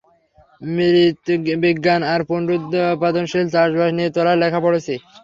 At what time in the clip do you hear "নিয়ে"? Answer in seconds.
3.97-4.13